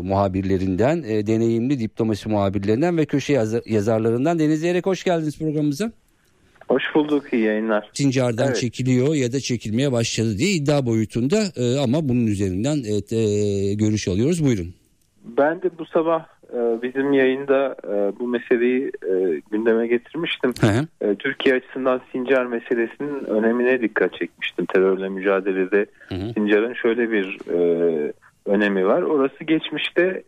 muhabirlerinden, 0.03 1.03
e, 1.07 1.27
deneyimli 1.27 1.79
diplomasi 1.79 2.29
muhabirlerinden 2.29 2.97
ve 2.99 3.07
köşe 3.07 3.33
yazar- 3.33 3.63
yazarlarından 3.67 4.39
Deniz 4.39 4.61
Zeyrek 4.61 4.87
hoş 4.87 5.05
geldiniz 5.05 5.39
programımıza. 5.39 5.93
Hoş 6.69 6.83
bulduk, 6.95 7.33
iyi 7.33 7.43
yayınlar. 7.43 7.91
Sincar'dan 7.93 8.47
Evet. 8.47 8.57
çekiliyor 8.57 9.15
ya 9.15 9.33
da 9.33 9.41
çekilmeye 9.41 9.93
başladı 9.93 10.39
diye 10.39 10.51
iddia 10.51 10.87
boyutunda 10.87 11.43
e, 11.57 11.79
ama 11.79 12.09
bunun 12.09 12.27
üzerinden 12.27 12.83
evet, 12.89 13.13
e, 13.13 13.75
görüş 13.75 14.09
alıyoruz. 14.09 14.45
Buyurun. 14.45 14.75
Ben 15.25 15.63
de 15.63 15.79
bu 15.79 15.87
sabah 15.87 16.21
e, 16.21 16.32
bizim 16.83 17.13
yayında 17.13 17.77
e, 17.85 18.19
bu 18.19 18.29
meseleyi 18.29 18.87
e, 18.87 19.41
gündeme 19.51 19.87
getirmiştim. 19.87 20.53
Hı 20.61 20.67
hı. 20.67 21.11
E, 21.11 21.15
Türkiye 21.15 21.55
açısından 21.55 22.01
Sincar 22.13 22.47
meselesinin 22.47 23.25
önemine 23.25 23.81
dikkat 23.81 24.15
çekmiştim. 24.15 24.67
Terörle 24.67 25.09
mücadelede 25.09 25.87
Hı 26.09 26.15
hı. 26.15 26.33
Sincar'ın 26.35 26.75
şöyle 26.75 27.11
bir 27.11 27.39
önemi 28.47 28.87
var. 28.87 29.03
Orası 29.03 29.45
geçmişte 29.45 30.23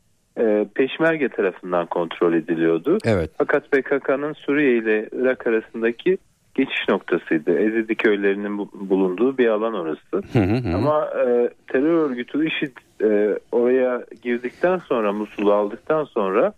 Peşmerge 0.74 1.28
tarafından 1.28 1.86
kontrol 1.86 2.34
ediliyordu. 2.34 2.98
Evet. 3.04 3.30
Fakat 3.38 3.70
PKK'nın 3.70 4.32
Suriye 4.32 4.76
ile 4.76 5.08
Irak 5.12 5.46
arasındaki 5.46 6.18
geçiş 6.54 6.88
noktasıydı. 6.88 7.58
Ezidi 7.58 7.94
köylerinin 7.94 8.58
bu- 8.58 8.70
bulunduğu 8.74 9.38
bir 9.38 9.48
alan 9.48 9.74
orası. 9.74 10.16
Hı 10.32 10.38
hı 10.38 10.56
hı. 10.56 10.76
Ama 10.76 11.04
e, 11.04 11.50
terör 11.68 12.10
örgütü 12.10 12.46
IŞİD 12.48 12.76
e, 13.02 13.38
oraya 13.52 14.04
girdikten 14.22 14.78
sonra 14.78 15.12
Musul'u 15.12 15.52
aldıktan 15.52 16.04
sonra 16.04 16.52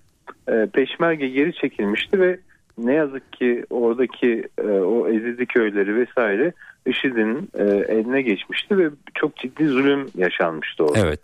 e, 0.49 0.67
Peşmerge 0.73 1.29
geri 1.29 1.53
çekilmişti 1.55 2.21
ve 2.21 2.39
ne 2.79 2.95
yazık 2.95 3.33
ki 3.33 3.65
oradaki 3.71 4.45
e, 4.59 4.69
o 4.69 5.09
Ezidi 5.09 5.47
köyleri 5.47 5.97
vesaire 5.97 6.53
IŞİD'in 6.87 7.49
e, 7.59 7.65
eline 7.65 8.23
geçmişti 8.23 8.79
ve 8.79 8.91
çok 9.15 9.37
ciddi 9.37 9.67
zulüm 9.67 10.07
yaşanmıştı 10.17 10.85
orada. 10.85 10.99
Evet. 11.07 11.21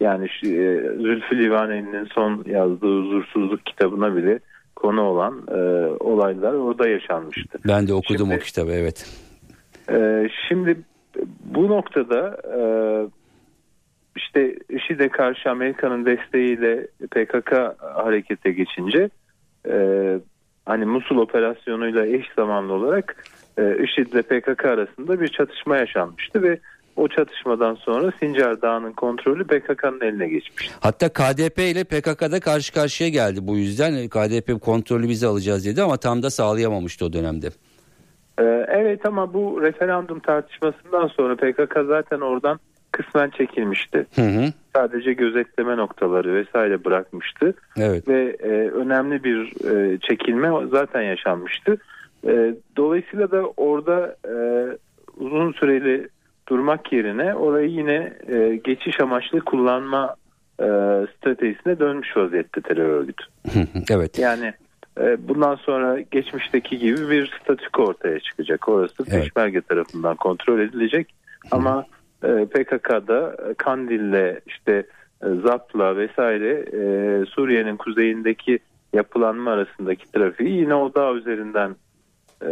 Yani 0.00 0.24
e, 0.24 0.28
Zülfü 0.96 1.38
Livaneli'nin 1.38 2.04
son 2.04 2.44
yazdığı 2.46 3.00
huzursuzluk 3.00 3.66
kitabına 3.66 4.16
bile 4.16 4.38
konu 4.76 5.02
olan 5.02 5.42
e, 5.48 5.58
olaylar 6.00 6.52
orada 6.52 6.88
yaşanmıştı. 6.88 7.58
Ben 7.68 7.88
de 7.88 7.94
okudum 7.94 8.26
Şimdi- 8.26 8.34
o 8.34 8.38
kitabı 8.38 8.72
evet. 8.72 9.06
Ee, 9.90 10.28
şimdi 10.48 10.76
bu 11.44 11.68
noktada 11.68 12.36
e, 12.58 12.60
işte 14.16 14.56
IŞİD'e 14.68 15.08
karşı 15.08 15.50
Amerika'nın 15.50 16.06
desteğiyle 16.06 16.86
PKK 17.10 17.52
harekete 17.78 18.52
geçince 18.52 19.10
e, 19.68 19.76
hani 20.66 20.84
Musul 20.84 21.16
operasyonuyla 21.18 22.06
eş 22.06 22.26
zamanlı 22.36 22.72
olarak 22.72 23.24
e, 23.58 23.84
IŞİD 23.84 24.12
ile 24.12 24.22
PKK 24.22 24.64
arasında 24.64 25.20
bir 25.20 25.28
çatışma 25.28 25.76
yaşanmıştı 25.76 26.42
ve 26.42 26.58
o 26.96 27.08
çatışmadan 27.08 27.74
sonra 27.74 28.12
Sincar 28.20 28.62
Dağı'nın 28.62 28.92
kontrolü 28.92 29.44
PKK'nın 29.44 30.00
eline 30.00 30.28
geçmişti. 30.28 30.74
Hatta 30.80 31.08
KDP 31.08 31.58
ile 31.58 31.84
PKK'da 31.84 32.40
karşı 32.40 32.74
karşıya 32.74 33.08
geldi 33.08 33.38
bu 33.42 33.56
yüzden. 33.56 34.08
KDP 34.08 34.60
kontrolü 34.60 35.08
bize 35.08 35.26
alacağız 35.26 35.66
dedi 35.66 35.82
ama 35.82 35.96
tam 35.96 36.22
da 36.22 36.30
sağlayamamıştı 36.30 37.04
o 37.04 37.12
dönemde. 37.12 37.46
Ee, 38.38 38.66
evet 38.68 39.06
ama 39.06 39.34
bu 39.34 39.62
referandum 39.62 40.20
tartışmasından 40.20 41.06
sonra 41.06 41.36
PKK 41.36 41.76
zaten 41.86 42.20
oradan 42.20 42.58
kısmen 42.92 43.30
çekilmişti. 43.30 44.06
Hı 44.14 44.22
hı. 44.22 44.44
sadece 44.76 45.12
gözetleme 45.12 45.76
noktaları 45.76 46.34
vesaire 46.34 46.84
bırakmıştı 46.84 47.54
Evet. 47.76 48.08
ve 48.08 48.36
e, 48.42 48.48
önemli 48.70 49.24
bir 49.24 49.66
e, 49.70 49.98
çekilme 49.98 50.48
zaten 50.70 51.02
yaşanmıştı. 51.02 51.76
E, 52.26 52.54
dolayısıyla 52.76 53.30
da 53.30 53.42
orada 53.56 54.16
e, 54.28 54.34
uzun 55.16 55.52
süreli 55.52 56.08
durmak 56.48 56.92
yerine 56.92 57.34
orayı 57.34 57.70
yine 57.70 58.12
e, 58.28 58.60
geçiş 58.64 59.00
amaçlı 59.00 59.40
kullanma 59.40 60.16
e, 60.60 60.66
stratejisine 61.16 61.78
dönmüş 61.78 62.16
vaziyette 62.16 62.60
terör 62.60 62.88
örgütü. 62.88 63.24
Evet. 63.90 64.18
Yani 64.18 64.52
e, 65.00 65.28
bundan 65.28 65.54
sonra 65.54 66.00
geçmişteki 66.00 66.78
gibi 66.78 67.10
bir 67.10 67.38
statüko 67.42 67.84
ortaya 67.84 68.20
çıkacak. 68.20 68.68
Orası 68.68 68.94
Evet. 69.08 69.22
Peşmerge 69.22 69.60
tarafından 69.60 70.16
kontrol 70.16 70.60
edilecek. 70.60 71.14
Ama 71.50 71.86
e, 72.22 72.46
PKK'da 72.46 73.36
Kandil'le 73.56 74.40
işte 74.46 74.86
e, 75.22 75.26
Zap'la 75.42 75.96
vesaire 75.96 76.50
e, 76.52 76.80
Suriye'nin 77.26 77.76
kuzeyindeki 77.76 78.58
yapılanma 78.92 79.50
arasındaki 79.50 80.12
trafiği 80.12 80.60
yine 80.60 80.74
o 80.74 80.94
dağ 80.94 81.12
üzerinden 81.12 81.76
e, 82.42 82.50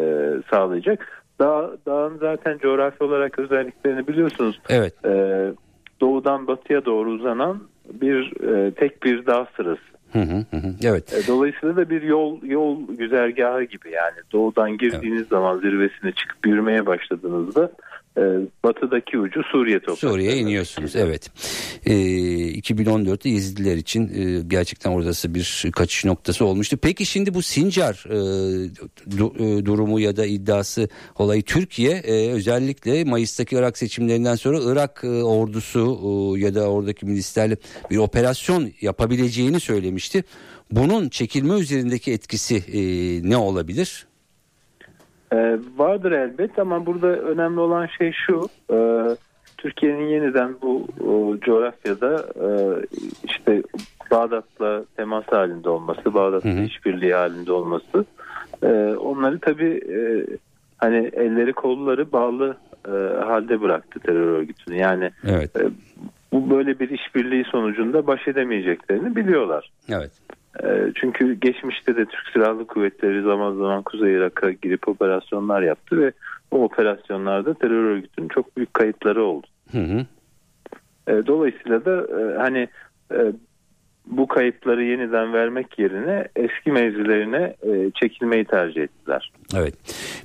sağlayacak. 0.51 1.22
Dağ, 1.43 1.71
dağın 1.87 2.19
zaten 2.19 2.59
coğrafi 2.59 3.05
olarak 3.05 3.39
özelliklerini 3.39 4.07
biliyorsunuz. 4.09 4.61
Evet. 4.69 5.05
E, 5.05 5.11
doğudan 6.01 6.47
batıya 6.47 6.85
doğru 6.85 7.11
uzanan 7.11 7.59
bir 7.93 8.43
e, 8.49 8.71
tek 8.71 9.03
bir 9.03 9.27
dağ 9.27 9.47
sırası. 9.57 9.83
Hı 10.13 10.19
hı 10.19 10.45
hı 10.51 10.57
hı. 10.57 10.75
Evet. 10.85 11.13
E, 11.15 11.27
Dolayısıyla 11.29 11.77
da 11.77 11.91
bir 11.91 12.03
yol 12.03 12.43
yol 12.43 12.79
güzergahı 12.89 13.63
gibi 13.63 13.91
yani 13.91 14.17
doğudan 14.33 14.79
girdiğiniz 14.79 15.29
zaman 15.29 15.59
zirvesine 15.59 16.13
çıkıp 16.13 16.47
yürümeye 16.47 16.87
başladığınızda 16.87 17.73
batıdaki 18.65 19.19
ucu 19.19 19.43
Suriye 19.53 19.81
toprakları. 19.81 20.13
Suriye'ye 20.13 20.39
iniyorsunuz 20.39 20.97
evet. 20.97 21.31
Ee, 21.87 21.93
2014'te 21.93 23.29
Yezidiler 23.29 23.77
için 23.77 24.09
e, 24.15 24.43
gerçekten 24.47 24.91
orası 24.91 25.35
bir 25.35 25.71
kaçış 25.73 26.05
noktası 26.05 26.45
olmuştu. 26.45 26.77
Peki 26.83 27.07
şimdi 27.07 27.35
bu 27.35 27.43
Sincar 27.43 28.05
e, 28.09 28.13
du- 29.11 29.61
e, 29.61 29.65
durumu 29.67 30.01
ya 30.01 30.17
da 30.17 30.27
iddiası 30.27 30.89
olayı 31.19 31.43
Türkiye 31.43 31.93
e, 31.93 32.33
özellikle 32.33 33.05
Mayıs'taki 33.05 33.57
Irak 33.57 33.79
seçimlerinden 33.79 34.35
sonra 34.35 34.59
Irak 34.63 35.01
e, 35.05 35.09
ordusu 35.09 35.81
e, 35.81 36.41
ya 36.41 36.55
da 36.55 36.71
oradaki 36.71 37.07
milislerle 37.07 37.57
bir 37.91 37.97
operasyon 37.97 38.71
yapabileceğini 38.81 39.61
söylemişti. 39.61 40.25
Bunun 40.71 41.09
çekilme 41.09 41.55
üzerindeki 41.55 42.13
etkisi 42.13 42.57
e, 42.57 42.81
ne 43.31 43.37
olabilir? 43.37 44.07
E, 45.33 45.59
vardır 45.77 46.13
elbet 46.13 46.59
ama 46.59 46.87
burada 46.87 47.07
önemli 47.07 47.61
olan 47.61 47.87
şey 47.99 48.13
şu 48.27 48.49
e, 48.73 48.77
Türkiye'nin 49.59 50.07
yeniden 50.07 50.57
bu 50.63 50.87
o, 51.07 51.39
coğrafyada 51.41 52.27
e, 52.37 52.49
işte 53.25 53.63
Bağdat'la 54.11 54.85
temas 54.97 55.25
halinde 55.27 55.69
olması, 55.69 56.15
Bağdat'la 56.15 56.51
işbirliği 56.51 57.15
halinde 57.15 57.53
olması 57.53 58.05
e, 58.63 58.67
onları 58.97 59.39
tabii 59.39 59.81
e, 59.89 60.27
hani 60.79 61.11
elleri 61.13 61.53
kolları 61.53 62.13
bağlı 62.13 62.57
e, 62.87 63.25
halde 63.25 63.61
bıraktı 63.61 64.01
terör 64.01 64.27
örgütünü. 64.27 64.77
Yani 64.77 65.11
Evet. 65.25 65.57
E, 65.57 65.69
bu 66.33 66.51
böyle 66.51 66.79
bir 66.79 66.91
işbirliği 66.91 67.45
sonucunda 67.45 68.07
baş 68.07 68.29
edemeyeceklerini 68.29 69.17
biliyorlar. 69.17 69.71
Evet. 69.89 70.11
E, 70.65 70.93
Çünkü 70.95 71.35
geçmişte 71.35 71.97
de 71.97 72.05
Türk 72.05 72.29
Silahlı 72.33 72.67
Kuvvetleri 72.67 73.23
zaman 73.23 73.57
zaman 73.57 73.83
Kuzey 73.83 74.15
Irak'a 74.15 74.51
girip 74.51 74.89
operasyonlar 74.89 75.63
yaptı 75.63 76.01
ve 76.01 76.13
o 76.51 76.65
operasyonlarda 76.65 77.55
terör 77.55 77.85
örgütünün 77.85 78.29
çok 78.29 78.57
büyük 78.57 78.75
kayıpları 78.75 79.25
oldu. 79.25 79.47
Hı 79.73 79.79
hı. 79.79 80.07
E, 81.09 81.27
Dolayısıyla 81.27 81.85
da 81.85 82.07
e, 82.21 82.39
hani 82.39 82.69
e, 83.15 83.33
bu 84.07 84.27
kayıpları 84.29 84.85
yeniden 84.85 85.33
vermek 85.33 85.79
yerine 85.79 86.29
eski 86.37 86.73
mevzilerine 86.73 87.55
e, 87.63 87.91
çekilmeyi 88.01 88.45
tercih 88.45 88.83
ettiler. 88.83 89.33
Evet. 89.57 89.75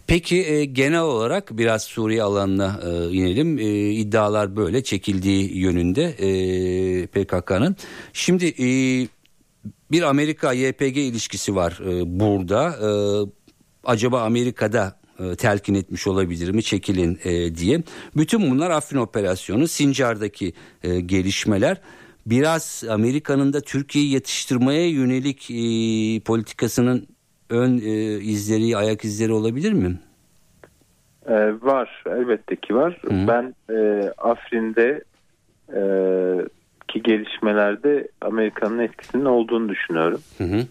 Peki 0.07 0.69
genel 0.73 1.01
olarak 1.01 1.57
biraz 1.57 1.83
Suriye 1.83 2.23
alanına 2.23 2.79
inelim. 3.11 3.57
İddialar 4.01 4.55
böyle 4.55 4.83
çekildiği 4.83 5.57
yönünde 5.59 6.11
PKK'nın. 7.07 7.75
Şimdi 8.13 8.45
bir 9.91 10.01
Amerika-YPG 10.01 10.97
ilişkisi 10.97 11.55
var 11.55 11.79
e, 11.85 12.19
burada. 12.19 12.67
E, 12.67 12.89
acaba 13.83 14.21
Amerika'da 14.21 14.99
e, 15.19 15.35
telkin 15.35 15.75
etmiş 15.75 16.07
olabilir 16.07 16.51
mi 16.51 16.63
çekilin 16.63 17.19
e, 17.23 17.55
diye. 17.55 17.83
Bütün 18.17 18.51
bunlar 18.51 18.71
Afrin 18.71 18.97
operasyonu, 18.97 19.67
Sincar'daki 19.67 20.53
e, 20.83 20.99
gelişmeler 20.99 21.81
biraz 22.25 22.83
Amerika'nın 22.89 23.53
da 23.53 23.61
Türkiye'yi 23.61 24.13
yatıştırmaya 24.13 24.89
yönelik 24.89 25.51
e, 25.51 26.19
politikasının 26.19 27.07
ön 27.49 27.77
e, 27.77 28.19
izleri, 28.19 28.77
ayak 28.77 29.05
izleri 29.05 29.33
olabilir 29.33 29.73
mi? 29.73 29.99
E, 31.27 31.33
var, 31.61 32.03
elbette 32.05 32.55
ki 32.55 32.75
var. 32.75 32.99
Hı. 33.01 33.27
Ben 33.27 33.55
e, 33.73 34.09
Afrin'de 34.17 35.03
e, 35.69 35.81
ki 36.87 37.03
gelişmelerde 37.03 38.07
Amerika'nın 38.21 38.79
etkisinin 38.79 39.25
olduğunu 39.25 39.69
düşünüyorum. 39.69 40.21
Hı 40.37 40.43
hı. 40.43 40.65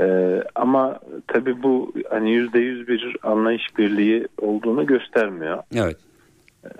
Ee, 0.00 0.42
ama 0.54 0.98
tabii 1.26 1.62
bu 1.62 1.92
hani 2.10 2.32
yüzde 2.32 2.58
yüz 2.58 2.88
bir 2.88 3.16
anlayış 3.22 3.78
birliği 3.78 4.26
olduğunu 4.40 4.86
göstermiyor. 4.86 5.62
Evet. 5.74 5.96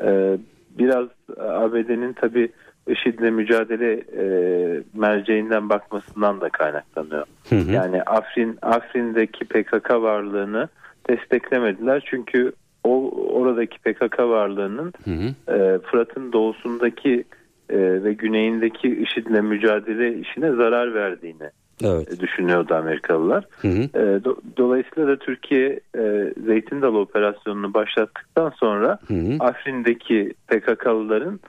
Ee, 0.02 0.36
biraz 0.78 1.06
ABD'nin 1.38 2.12
tabii 2.12 2.52
IŞİD'le 2.88 3.30
mücadele 3.32 3.92
e, 3.92 4.24
merceğinden 4.94 5.68
bakmasından 5.68 6.40
da 6.40 6.48
kaynaklanıyor. 6.48 7.26
Hı 7.48 7.56
hı. 7.56 7.72
Yani 7.72 8.02
Afrin 8.02 8.58
Afrin'deki 8.62 9.44
PKK 9.44 9.90
varlığını 9.90 10.68
desteklemediler 11.08 12.02
çünkü 12.10 12.52
o 12.84 13.10
oradaki 13.10 13.78
PKK 13.78 14.18
varlığının 14.18 14.92
Hı 15.04 15.10
hı. 15.10 15.56
e, 15.56 15.78
Fırat'ın 15.78 16.32
doğusundaki 16.32 17.24
e, 17.72 18.04
ve 18.04 18.12
güneyindeki 18.12 18.88
IŞİD'le 18.88 19.42
mücadele 19.42 20.18
işine 20.18 20.50
zarar 20.52 20.94
verdiğini 20.94 21.50
Evet. 21.84 22.20
düşünüyordu 22.20 22.74
Amerikalılar. 22.74 23.44
Hı 23.62 23.68
hı. 23.68 23.82
E, 23.82 23.98
do- 24.16 24.36
dolayısıyla 24.56 25.08
da 25.08 25.16
Türkiye 25.16 25.80
e, 25.98 26.32
Zeytin 26.46 26.82
Dalı 26.82 26.98
operasyonunu 26.98 27.74
başlattıktan 27.74 28.50
sonra 28.50 28.98
Hı 29.08 29.14
hı. 29.14 29.36
Afrin'deki 29.40 30.32
PKK'lıların 30.48 31.40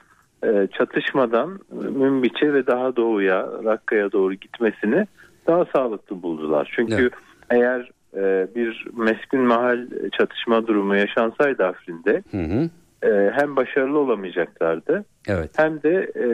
e, 0.44 0.68
çatışmadan 0.78 1.58
Münbiç'e 1.72 2.52
ve 2.52 2.66
daha 2.66 2.96
doğuya 2.96 3.48
Rakka'ya 3.64 4.12
doğru 4.12 4.34
gitmesini 4.34 5.06
daha 5.46 5.64
sağlıklı 5.76 6.22
buldular. 6.22 6.72
Çünkü 6.76 6.94
Evet. 7.02 7.12
eğer 7.50 7.90
e, 8.16 8.46
bir 8.54 8.86
meskun 8.96 9.40
mahal 9.40 9.86
çatışma 10.18 10.66
durumu 10.66 10.96
yaşansaydı 10.96 11.64
Afrin'de 11.66 12.22
Hı 12.30 12.36
hı. 12.42 12.70
E, 13.04 13.30
hem 13.34 13.56
başarılı 13.56 13.98
olamayacaklardı 13.98 15.04
Evet. 15.28 15.50
hem 15.56 15.82
de 15.82 16.12
e, 16.16 16.26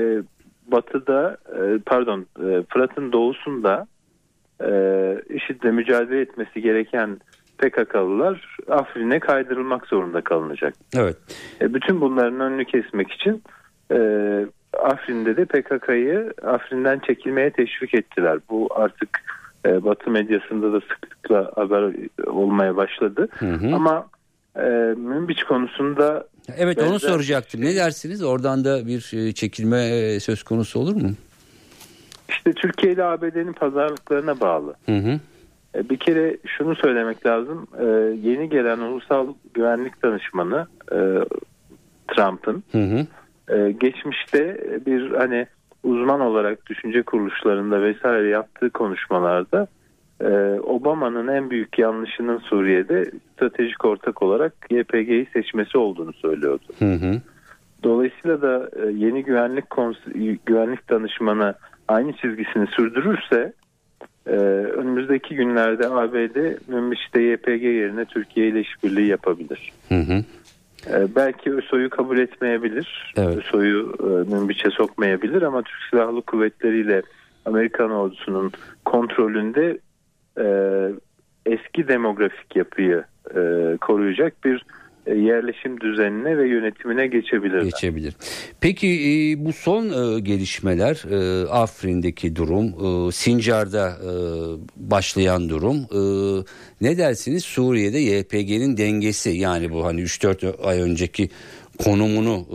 batıda 0.72 1.36
e, 1.48 1.78
pardon 1.86 2.20
e, 2.20 2.62
Fırat'ın 2.68 3.12
doğusunda 3.12 3.86
e, 4.60 4.70
IŞİD'le 5.28 5.64
mücadele 5.64 6.20
etmesi 6.20 6.62
gereken 6.62 7.20
PKK'lılar 7.58 8.56
Afrin'e 8.68 9.20
kaydırılmak 9.20 9.86
zorunda 9.86 10.20
kalınacak. 10.20 10.74
Evet. 10.96 11.16
E, 11.60 11.74
bütün 11.74 12.00
bunların 12.00 12.40
önünü 12.40 12.64
kesmek 12.64 13.12
için 13.12 13.42
e, 13.92 13.98
Afrin'de 14.82 15.36
de 15.36 15.44
PKK'yı 15.44 16.32
Afrin'den 16.42 16.98
çekilmeye 16.98 17.50
teşvik 17.50 17.94
ettiler. 17.94 18.38
Bu 18.50 18.68
artık 18.74 19.20
e, 19.66 19.84
Batı 19.84 20.10
medyasında 20.10 20.72
da 20.72 20.80
sıklıkla 20.80 21.52
haber 21.56 21.92
olmaya 22.26 22.76
başladı. 22.76 23.28
Hı 23.38 23.46
hı. 23.46 23.74
Ama 23.74 24.06
e, 24.56 24.94
Münbiç 24.96 25.44
konusunda 25.44 26.24
Evet 26.58 26.76
Benzer... 26.76 26.90
onu 26.90 27.00
soracaktım. 27.00 27.60
Ne 27.60 27.76
dersiniz? 27.76 28.22
Oradan 28.22 28.64
da 28.64 28.86
bir 28.86 29.10
e, 29.14 29.32
çekilme 29.32 29.78
e, 29.78 30.20
söz 30.20 30.42
konusu 30.42 30.80
olur 30.80 30.94
mu? 30.94 31.10
İşte 32.28 32.52
Türkiye 32.52 32.92
ile 32.92 33.04
ABD'nin 33.04 33.52
pazarlıklarına 33.52 34.40
bağlı. 34.40 34.74
Hı 34.86 34.96
hı. 34.96 35.20
E, 35.74 35.90
bir 35.90 35.96
kere 35.96 36.36
şunu 36.46 36.74
söylemek 36.74 37.26
lazım. 37.26 37.66
Yeni 38.22 38.48
gelen 38.48 38.78
ulusal 38.78 39.34
güvenlik 39.54 40.02
danışmanı 40.02 40.66
Trump'ın 42.08 42.64
geçmişte 43.80 44.60
bir 44.86 45.10
hani 45.10 45.46
uzman 45.82 46.20
olarak 46.20 46.66
düşünce 46.66 47.02
kuruluşlarında 47.02 47.82
vesaire 47.82 48.28
yaptığı 48.28 48.70
konuşmalarda 48.70 49.66
ee, 50.20 50.60
Obama'nın 50.60 51.28
en 51.28 51.50
büyük 51.50 51.78
yanlışının 51.78 52.38
Suriye'de 52.38 53.10
stratejik 53.34 53.84
ortak 53.84 54.22
olarak 54.22 54.52
YPG'yi 54.70 55.26
seçmesi 55.32 55.78
olduğunu 55.78 56.12
söylüyordu. 56.12 56.64
Hı 56.78 56.92
hı. 56.92 57.20
Dolayısıyla 57.82 58.42
da 58.42 58.70
e, 58.76 58.90
yeni 58.92 59.24
güvenlik 59.24 59.64
güvenlik 60.46 60.90
danışmanı 60.90 61.54
aynı 61.88 62.12
çizgisini 62.12 62.66
sürdürürse 62.66 63.52
e, 64.26 64.30
önümüzdeki 64.70 65.34
günlerde 65.34 65.88
ABD 65.88 66.36
Münbiç'te 66.68 67.22
YPG 67.22 67.62
yerine 67.62 68.04
Türkiye 68.04 68.48
ile 68.48 68.60
işbirliği 68.60 69.08
yapabilir. 69.08 69.72
Hı 69.88 69.94
hı. 69.94 70.24
E, 70.90 71.14
belki 71.16 71.52
ÖSO'yu 71.52 71.90
kabul 71.90 72.18
etmeyebilir. 72.18 73.14
Evet. 73.16 73.38
ÖSO'yu 73.38 73.94
Münbiç'e 74.30 74.70
sokmayabilir 74.70 75.42
ama 75.42 75.62
Türk 75.62 75.82
Silahlı 75.90 76.22
Kuvvetleri 76.22 76.80
ile 76.80 77.02
Amerikan 77.44 77.90
ordusunun 77.90 78.52
kontrolünde 78.84 79.78
e, 80.38 80.44
eski 81.46 81.88
demografik 81.88 82.56
yapıyı 82.56 83.04
e, 83.30 83.40
koruyacak 83.80 84.44
bir 84.44 84.64
e, 85.06 85.14
yerleşim 85.14 85.80
düzenine 85.80 86.38
ve 86.38 86.48
yönetimine 86.48 87.06
geçebilir. 87.06 87.62
Geçebilir. 87.62 88.16
Peki 88.60 88.88
e, 88.88 89.44
bu 89.44 89.52
son 89.52 89.84
e, 89.84 90.20
gelişmeler 90.20 91.04
e, 91.10 91.48
Afrin'deki 91.48 92.36
durum, 92.36 92.74
Sincar'da 93.12 93.96
başlayan 94.76 95.48
durum 95.48 95.76
ne 96.80 96.98
dersiniz 96.98 97.44
Suriye'de 97.44 97.98
YPG'nin 97.98 98.76
dengesi 98.76 99.30
yani 99.30 99.70
bu 99.70 99.84
hani 99.84 100.00
3-4 100.00 100.62
ay 100.62 100.80
önceki 100.80 101.28
konumunu 101.78 102.46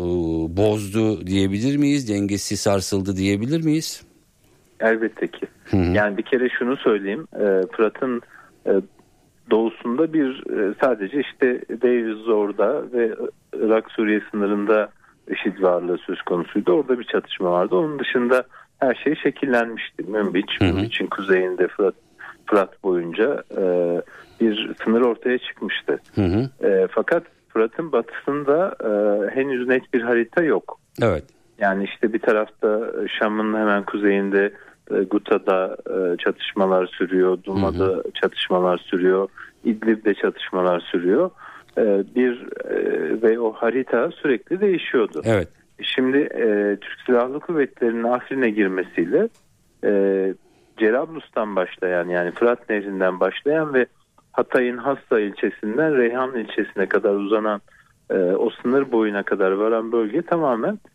bozdu 0.57 1.27
diyebilir 1.27 1.77
miyiz? 1.77 2.09
Dengesi 2.09 2.57
sarsıldı 2.57 3.17
diyebilir 3.17 3.65
miyiz? 3.65 4.04
Elbette 4.79 5.27
ki. 5.27 5.47
Hı 5.65 5.77
hı. 5.77 5.91
Yani 5.91 6.17
bir 6.17 6.23
kere 6.23 6.49
şunu 6.49 6.77
söyleyeyim. 6.77 7.27
E, 7.33 7.61
Fırat'ın 7.71 8.21
e, 8.67 8.71
doğusunda 9.51 10.13
bir 10.13 10.43
e, 10.59 10.73
sadece 10.81 11.19
işte 11.19 11.61
Deir 11.81 12.13
Zor'da 12.13 12.83
ve 12.93 13.15
Irak 13.53 13.91
Suriye 13.91 14.21
sınırında 14.31 14.89
IŞİD 15.27 15.61
varlığı 15.61 15.97
söz 15.97 16.21
konusuydu. 16.21 16.71
Orada 16.71 16.99
bir 16.99 17.03
çatışma 17.03 17.51
vardı. 17.51 17.75
Onun 17.75 17.99
dışında 17.99 18.43
her 18.79 18.95
şey 18.95 19.15
şekillenmişti. 19.15 20.03
Münbiç, 20.03 20.61
Münbiç'in 20.61 21.07
kuzeyinde 21.07 21.67
Fırat, 21.67 21.95
Fırat 22.45 22.83
boyunca 22.83 23.43
e, 23.57 23.63
bir 24.41 24.75
sınır 24.83 25.01
ortaya 25.01 25.37
çıkmıştı. 25.37 25.99
Hı 26.15 26.21
hı. 26.21 26.67
E, 26.67 26.87
fakat 26.91 27.23
Fırat'ın 27.49 27.91
batısında 27.91 28.75
e, 28.83 28.89
henüz 29.35 29.67
net 29.67 29.93
bir 29.93 30.01
harita 30.01 30.43
yok. 30.43 30.79
Evet. 31.01 31.23
Yani 31.59 31.83
işte 31.83 32.13
bir 32.13 32.19
tarafta 32.19 32.91
Şam'ın 33.19 33.53
hemen 33.53 33.83
kuzeyinde 33.83 34.53
e, 34.91 35.03
Guta'da 35.03 35.77
e, 35.89 36.17
çatışmalar 36.17 36.87
sürüyor, 36.87 37.37
Duma'da 37.43 37.85
hı 37.85 37.97
hı. 37.97 38.03
çatışmalar 38.21 38.77
sürüyor, 38.77 39.29
İdlib'de 39.63 40.13
çatışmalar 40.13 40.79
sürüyor. 40.79 41.29
E, 41.77 42.03
bir 42.15 42.47
ve 43.21 43.39
o 43.39 43.51
harita 43.51 44.11
sürekli 44.11 44.61
değişiyordu. 44.61 45.21
Evet. 45.25 45.47
Şimdi 45.81 46.29
Türk 46.81 46.99
Silahlı 47.05 47.39
Kuvvetleri'nin 47.39 48.03
Afrin'e 48.03 48.49
girmesiyle 48.49 49.29
Cerablus'tan 50.77 51.55
başlayan 51.55 52.09
yani 52.09 52.31
Fırat 52.31 52.69
Nehri'nden 52.69 53.19
başlayan 53.19 53.73
ve 53.73 53.85
Hatay'ın 54.31 54.77
Hassa 54.77 55.19
ilçesinden 55.19 55.97
Reyhan 55.97 56.35
ilçesine 56.35 56.85
kadar 56.85 57.13
uzanan 57.13 57.61
o 58.37 58.49
sınır 58.61 58.91
boyuna 58.91 59.23
kadar 59.23 59.51
varan 59.51 59.91
bölge 59.91 60.21
tamamen 60.21 60.73
e, 60.73 60.94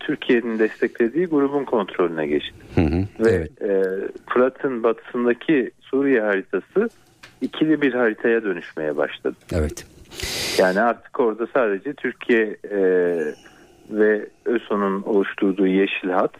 Türkiye'nin 0.00 0.58
desteklediği 0.58 1.26
grubun 1.26 1.64
kontrolüne 1.64 2.26
geçti. 2.26 2.54
Hı 2.74 2.80
hı, 2.80 3.24
Ve 3.24 3.30
evet. 3.30 3.62
e, 3.62 3.82
Fırat'ın 4.28 4.82
batısındaki 4.82 5.70
Suriye 5.80 6.20
haritası 6.20 6.88
ikili 7.40 7.82
bir 7.82 7.94
haritaya 7.94 8.42
dönüşmeye 8.44 8.96
başladı. 8.96 9.36
Evet. 9.52 9.86
Yani 10.58 10.80
artık 10.80 11.20
orada 11.20 11.46
sadece 11.54 11.92
Türkiye 11.92 12.56
e, 12.70 12.80
ve 13.90 14.26
ÖSO'nun 14.44 15.02
oluşturduğu 15.02 15.66
yeşil 15.66 16.08
hat, 16.08 16.32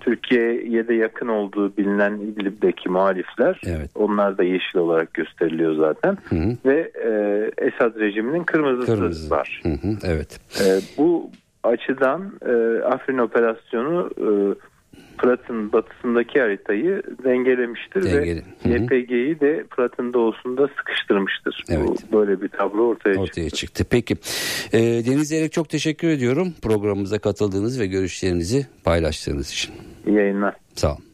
Türkiye'ye 0.00 0.88
de 0.88 0.94
yakın 0.94 1.28
olduğu 1.28 1.76
bilinen 1.76 2.12
İdlib'deki 2.16 2.88
muhalifler, 2.88 3.60
evet. 3.66 3.90
onlar 3.94 4.38
da 4.38 4.44
yeşil 4.44 4.78
olarak 4.78 5.14
gösteriliyor 5.14 5.74
zaten 5.74 6.18
hı 6.24 6.36
hı. 6.36 6.56
ve 6.64 6.90
e, 7.04 7.66
Esad 7.66 8.00
rejiminin 8.00 8.44
kırmızısı 8.44 8.86
Kırmızı. 8.86 9.30
var. 9.30 9.60
Hı 9.62 9.68
hı, 9.68 9.96
evet. 10.04 10.40
E, 10.60 10.64
bu 10.98 11.30
açıdan 11.64 12.32
e, 12.42 12.82
Afrin 12.84 13.18
operasyonu 13.18 14.10
e, 14.18 14.26
Fırat'ın 15.20 15.72
batısındaki 15.72 16.40
haritayı 16.40 17.02
dengelemiştir 17.24 18.02
Dengeli. 18.02 18.42
ve 18.66 18.70
YPG'yi 18.70 19.40
de 19.40 19.64
Fırat'ın 19.76 20.12
doğusunda 20.12 20.68
sıkıştırmıştır. 20.78 21.64
Evet. 21.68 21.88
Bu, 21.88 22.18
böyle 22.18 22.42
bir 22.42 22.48
tablo 22.48 22.82
ortaya, 22.82 23.18
ortaya 23.18 23.50
çıktı. 23.50 23.56
çıktı. 23.56 23.84
Peki 23.90 24.14
e, 24.72 24.80
Deniz 24.80 25.32
Erek 25.32 25.52
çok 25.52 25.68
teşekkür 25.68 26.08
ediyorum 26.08 26.48
programımıza 26.62 27.18
katıldığınız 27.18 27.80
ve 27.80 27.86
görüşlerinizi 27.86 28.66
paylaştığınız 28.84 29.50
için. 29.50 29.74
İyi 30.06 30.16
yayınlar. 30.16 30.54
Sağ 30.74 30.88
olun. 30.88 31.13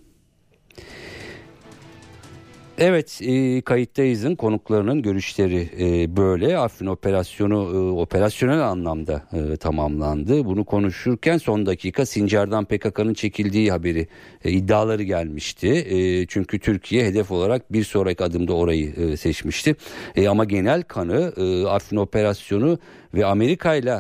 Evet 2.81 3.21
e, 3.23 3.61
kayıttayızın 3.61 4.35
konuklarının 4.35 5.03
görüşleri 5.03 5.71
e, 5.81 6.17
böyle. 6.17 6.59
Afrin 6.59 6.87
operasyonu 6.87 7.55
e, 7.55 8.01
operasyonel 8.01 8.61
anlamda 8.61 9.23
e, 9.33 9.57
tamamlandı. 9.57 10.45
Bunu 10.45 10.65
konuşurken 10.65 11.39
son 11.39 11.67
dakika 11.67 12.07
Sincar'dan 12.07 12.65
PKK'nın 12.65 13.15
çekildiği 13.15 13.71
haberi 13.71 14.09
e, 14.45 14.51
iddiaları 14.51 15.03
gelmişti. 15.03 15.69
E, 15.69 16.27
çünkü 16.27 16.59
Türkiye 16.59 17.05
hedef 17.05 17.31
olarak 17.31 17.73
bir 17.73 17.85
sonraki 17.85 18.25
adımda 18.25 18.53
orayı 18.53 18.95
e, 18.95 19.17
seçmişti. 19.17 19.77
E, 20.17 20.29
ama 20.29 20.45
genel 20.45 20.83
kanı 20.83 21.33
e, 21.37 21.67
Afrin 21.67 21.97
operasyonu 21.97 22.79
ve 23.15 23.27
Amerika 23.27 23.75
ile 23.75 23.93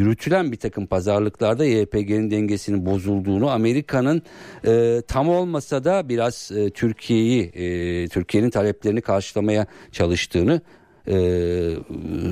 yürütülen 0.00 0.52
bir 0.52 0.56
takım 0.56 0.86
pazarlıklarda 0.86 1.64
YPG'nin 1.64 2.30
dengesinin 2.30 2.86
bozulduğunu 2.86 3.50
Amerika'nın 3.50 4.22
e, 4.66 5.02
tam 5.08 5.28
olmasa 5.28 5.84
da 5.84 6.08
biraz 6.08 6.52
e, 6.56 6.70
Türkiye'yi 6.70 7.42
e, 7.42 8.08
Türkiye'nin 8.08 8.50
taleplerini 8.50 9.00
karşılamaya 9.00 9.66
çalıştığını 9.92 10.60
e, 11.06 11.14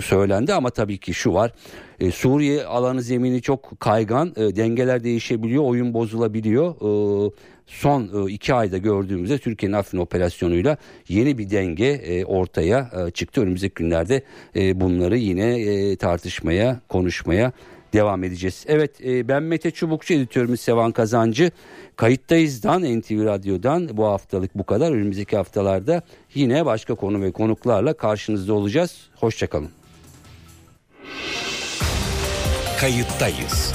söylendi. 0.04 0.54
Ama 0.54 0.70
tabii 0.70 0.98
ki 0.98 1.14
şu 1.14 1.34
var 1.34 1.52
e, 2.00 2.10
Suriye 2.10 2.64
alanı 2.64 3.02
zemini 3.02 3.42
çok 3.42 3.80
kaygan 3.80 4.32
e, 4.36 4.56
dengeler 4.56 5.04
değişebiliyor 5.04 5.64
oyun 5.64 5.94
bozulabiliyor. 5.94 6.74
E, 6.74 7.30
son 7.68 8.26
e, 8.28 8.32
iki 8.32 8.54
ayda 8.54 8.78
gördüğümüzde 8.78 9.38
Türkiye'nin 9.38 9.76
Afrin 9.76 9.98
operasyonuyla 9.98 10.76
yeni 11.08 11.38
bir 11.38 11.50
denge 11.50 11.86
e, 11.86 12.24
ortaya 12.24 12.90
e, 13.06 13.10
çıktı 13.10 13.40
önümüzdeki 13.40 13.74
günlerde 13.74 14.22
bunları 14.80 15.18
yine 15.18 15.96
tartışmaya 15.96 16.80
konuşmaya 16.88 17.52
devam 17.92 18.24
edeceğiz. 18.24 18.64
Evet 18.68 19.00
ben 19.28 19.42
Mete 19.42 19.70
Çubukçu 19.70 20.14
editörümüz 20.14 20.60
Sevan 20.60 20.92
Kazancı. 20.92 21.50
Kayıttayız'dan 21.96 22.98
NTV 22.98 23.24
Radyo'dan 23.24 23.96
bu 23.96 24.06
haftalık 24.06 24.54
bu 24.54 24.64
kadar. 24.64 24.92
Önümüzdeki 24.92 25.36
haftalarda 25.36 26.02
yine 26.34 26.66
başka 26.66 26.94
konu 26.94 27.22
ve 27.22 27.32
konuklarla 27.32 27.94
karşınızda 27.94 28.54
olacağız. 28.54 28.96
Hoşçakalın. 29.14 29.70
Kayıttayız. 32.80 33.74